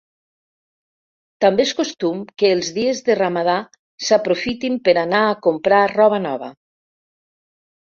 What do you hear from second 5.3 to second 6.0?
comprar